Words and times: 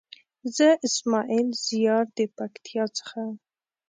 زه 0.55 0.67
اسماعيل 0.87 1.47
زيار 1.67 2.05
د 2.17 2.19
پکتيا 2.37 2.85
څخه. 2.97 3.21